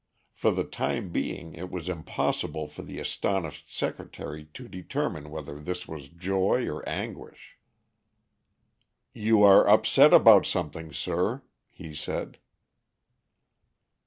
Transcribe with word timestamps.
For 0.33 0.49
the 0.49 0.63
time 0.63 1.11
being 1.11 1.53
it 1.53 1.69
was 1.69 1.87
impossible 1.87 2.67
for 2.67 2.81
the 2.81 2.99
astonished 2.99 3.71
secretary 3.71 4.45
to 4.55 4.67
determine 4.67 5.29
whether 5.29 5.59
this 5.61 5.87
was 5.87 6.07
joy 6.09 6.67
or 6.67 6.81
anguish. 6.89 7.59
"You 9.13 9.43
are 9.43 9.69
upset 9.69 10.11
about 10.11 10.47
something, 10.47 10.91
sir," 10.91 11.43
he 11.69 11.93
said. 11.93 12.39